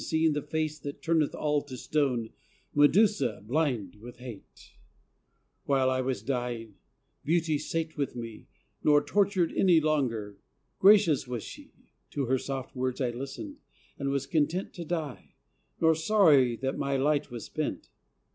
[0.03, 2.31] Seeing the face that turneth all to stone,
[2.73, 4.71] Medusa, blind with hate,
[5.65, 6.77] While I was dying,
[7.23, 8.47] Beauty sate with me
[8.83, 10.39] Nor tortured any longer;
[10.79, 11.73] gracious was she;
[12.09, 13.57] To her soft words I listened,
[13.99, 15.35] and was content To die,
[15.79, 17.91] nor sorry that my light was spent.